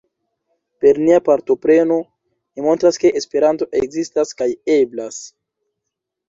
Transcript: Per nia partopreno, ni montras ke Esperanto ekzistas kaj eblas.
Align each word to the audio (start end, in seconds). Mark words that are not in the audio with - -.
Per 0.85 0.99
nia 1.01 1.19
partopreno, 1.27 1.97
ni 2.53 2.65
montras 2.69 2.99
ke 3.03 3.13
Esperanto 3.21 3.69
ekzistas 3.81 4.33
kaj 4.41 4.49
eblas. 4.79 5.21